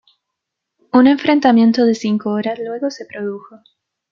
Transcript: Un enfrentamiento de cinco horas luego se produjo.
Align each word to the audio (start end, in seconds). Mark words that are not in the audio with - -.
Un 0.93 1.05
enfrentamiento 1.05 1.85
de 1.85 1.93
cinco 1.93 2.31
horas 2.31 2.57
luego 2.57 2.89
se 2.89 3.05
produjo. 3.05 3.59